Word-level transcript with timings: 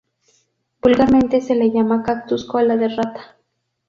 Vulgarmente 0.81 1.41
se 1.41 1.53
le 1.53 1.69
llama 1.69 2.01
cactus 2.01 2.43
cola 2.45 2.75
de 2.75 2.87
rata. 2.87 3.37